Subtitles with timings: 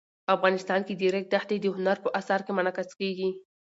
[0.35, 3.29] افغانستان کې د ریګ دښتې د هنر په اثار کې منعکس کېږي.